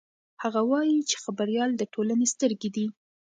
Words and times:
هغه 0.43 0.61
وایي 0.69 0.99
چې 1.09 1.15
خبریال 1.23 1.71
د 1.75 1.81
ټولنې 1.93 2.27
سترګې 2.33 2.69
دي. 2.75 2.87